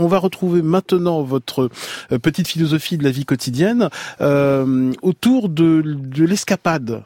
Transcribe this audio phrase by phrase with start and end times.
[0.00, 1.68] On va retrouver maintenant votre
[2.22, 3.90] petite philosophie de la vie quotidienne
[5.02, 7.02] autour de, de l'escapade.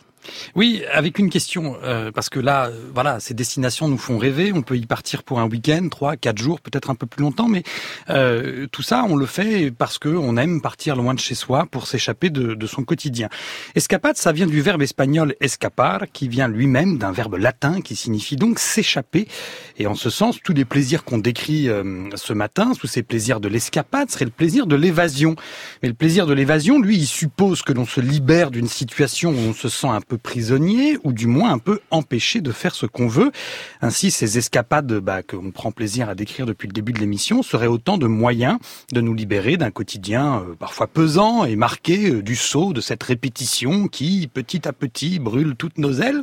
[0.55, 4.53] Oui, avec une question, euh, parce que là, euh, voilà, ces destinations nous font rêver.
[4.55, 7.49] On peut y partir pour un week-end, trois, quatre jours, peut-être un peu plus longtemps,
[7.49, 7.63] mais
[8.11, 11.67] euh, tout ça, on le fait parce que on aime partir loin de chez soi
[11.71, 13.29] pour s'échapper de, de, son quotidien.
[13.75, 18.37] Escapade, ça vient du verbe espagnol escapar, qui vient lui-même d'un verbe latin qui signifie
[18.37, 19.29] donc s'échapper.
[19.79, 21.69] Et en ce sens, tous les plaisirs qu'on décrit
[22.15, 25.37] ce matin, sous ces plaisirs de l'escapade, serait le plaisir de l'évasion.
[25.83, 29.49] Mais le plaisir de l'évasion, lui, il suppose que l'on se libère d'une situation où
[29.51, 32.87] on se sent un peu prisonnier ou du moins un peu empêché de faire ce
[32.87, 33.33] qu'on veut.
[33.81, 37.67] Ainsi, ces escapades bah, qu'on prend plaisir à décrire depuis le début de l'émission seraient
[37.67, 38.59] autant de moyens
[38.93, 43.03] de nous libérer d'un quotidien euh, parfois pesant et marqué euh, du saut de cette
[43.03, 46.23] répétition qui, petit à petit, brûle toutes nos ailes.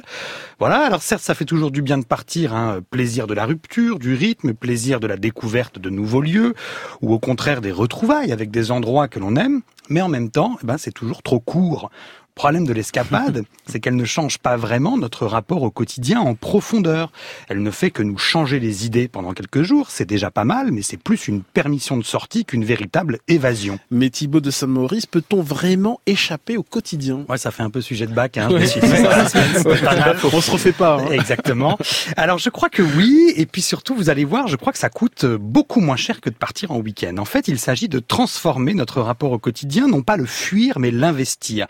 [0.60, 4.00] Voilà, alors certes, ça fait toujours du bien de partir, hein, plaisir de la rupture,
[4.00, 6.54] du rythme, plaisir de la découverte de nouveaux lieux,
[7.02, 10.58] ou au contraire des retrouvailles avec des endroits que l'on aime, mais en même temps,
[10.64, 11.90] eh ben, c'est toujours trop court
[12.36, 17.12] problème de l'escapade, c'est qu'elle ne change pas vraiment notre rapport au quotidien en profondeur.
[17.50, 20.72] Elle ne fait que nous changer les idées pendant quelques jours, c'est déjà pas mal,
[20.72, 23.80] mais c'est plus une permission de sortie qu'une véritable évasion.
[23.90, 27.26] Mais Thibaut de Saint-Maurice, peut-on vraiment échapper au quotidien?
[27.30, 28.38] Ouais, ça fait un peu sujet de bac.
[28.38, 28.50] Hein,
[30.34, 30.98] On se refait pas.
[31.00, 31.12] Hein.
[31.12, 31.78] Exactement.
[32.18, 34.90] Alors je crois que oui, et puis surtout, vous allez voir, je crois que ça
[34.90, 37.18] coûte beaucoup moins cher que de partir en week-end.
[37.18, 40.92] En fait, il s'agit de transformer notre rapport au quotidien, non pas le fuir, mais
[40.92, 41.68] l'investir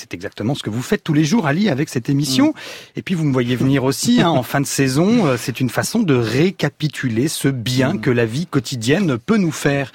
[0.00, 2.48] c'est exactement ce que vous faites tous les jours, Ali, avec cette émission.
[2.48, 2.52] Mm.
[2.96, 5.68] Et puis vous me voyez venir aussi, hein, en fin de saison, euh, c'est une
[5.68, 8.00] façon de récapituler ce bien mm.
[8.00, 9.92] que la vie quotidienne peut nous faire.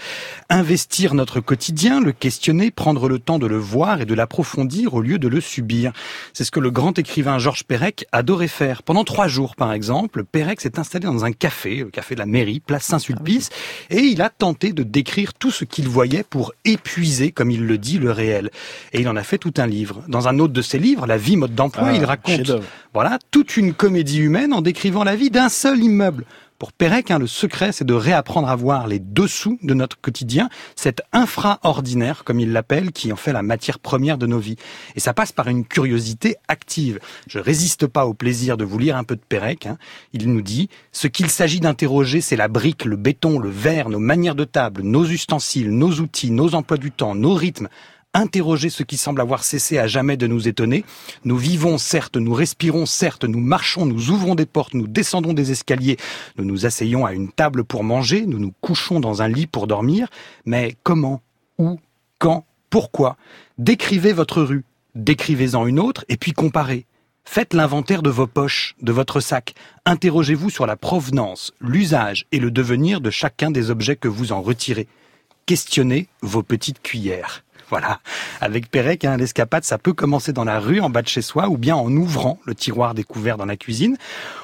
[0.49, 5.01] Investir notre quotidien, le questionner, prendre le temps de le voir et de l'approfondir au
[5.01, 5.91] lieu de le subir.
[6.33, 8.83] C'est ce que le grand écrivain Georges Perec adorait faire.
[8.83, 12.27] Pendant trois jours, par exemple, Perec s'est installé dans un café, le café de la
[12.27, 13.49] mairie, place Saint-Sulpice,
[13.89, 17.79] et il a tenté de décrire tout ce qu'il voyait pour épuiser, comme il le
[17.79, 18.51] dit, le réel.
[18.93, 19.94] Et il en a fait tout un livre.
[20.07, 22.51] Dans un autre de ses livres, La vie mode d'emploi, il ah, raconte
[22.93, 26.25] voilà toute une comédie humaine en décrivant la vie d'un seul immeuble.
[26.57, 30.47] Pour Pérec, hein, le secret, c'est de réapprendre à voir les dessous de notre quotidien,
[30.77, 34.55] cet infraordinaire, comme il l'appelle, qui en fait la matière première de nos vies.
[34.95, 36.99] Et ça passe par une curiosité active.
[37.27, 39.65] Je résiste pas au plaisir de vous lire un peu de Pérec.
[39.65, 39.77] Hein.
[40.13, 43.99] Il nous dit, ce qu'il s'agit d'interroger, c'est la brique, le béton, le verre, nos
[43.99, 47.67] manières de table, nos ustensiles, nos outils, nos emplois du temps, nos rythmes,
[48.15, 50.83] interroger ce qui semble avoir cessé à jamais de nous étonner.
[51.25, 55.51] Nous vivons, certes, nous respirons, certes, nous marchons, nous ouvrons des portes, nous descendons des
[55.51, 55.97] escaliers,
[56.37, 59.67] nous nous asseyons à une table pour manger, nous nous couchons dans un lit pour
[59.67, 60.07] dormir,
[60.45, 61.21] mais comment,
[61.57, 61.79] où,
[62.17, 63.17] quand, pourquoi?
[63.57, 64.63] Décrivez votre rue,
[64.95, 66.85] décrivez-en une autre, et puis comparez.
[67.27, 69.55] Faites l'inventaire de vos poches, de votre sac.
[69.85, 74.41] Interrogez-vous sur la provenance, l'usage et le devenir de chacun des objets que vous en
[74.41, 74.87] retirez.
[75.47, 77.44] Questionnez vos petites cuillères.
[77.69, 77.99] Voilà.
[78.41, 81.49] Avec Pérec, hein, l'escapade, ça peut commencer dans la rue, en bas de chez soi,
[81.49, 83.97] ou bien en ouvrant le tiroir découvert dans la cuisine.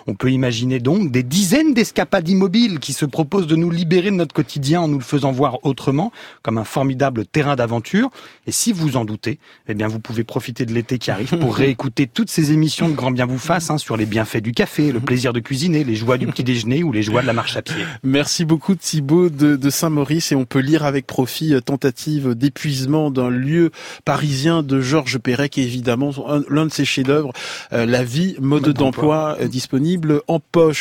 [0.08, 4.16] On peut imaginer donc des dizaines d'escapades immobiles qui se proposent de nous libérer de
[4.16, 6.12] notre quotidien en nous le faisant voir autrement,
[6.42, 8.10] comme un formidable terrain d'aventure.
[8.48, 11.56] Et si vous en doutez, eh bien, vous pouvez profiter de l'été qui arrive pour
[11.56, 14.92] réécouter toutes ces émissions de Grand Bien vous fasse hein, sur les bienfaits du café,
[14.92, 17.56] le plaisir de cuisiner, les joies du petit déjeuner ou les joies de la marche
[17.56, 17.86] à pied.
[18.04, 23.11] Merci beaucoup Thibaut de, de Saint-Maurice et on peut lire avec profit euh, tentative d'épuisement
[23.12, 23.72] d'un lieu
[24.06, 26.12] parisien de Georges Perec et évidemment
[26.50, 27.34] l'un de ses chefs-d'œuvre,
[27.74, 30.80] euh, La vie, mode d'emploi, euh, disponible en poche.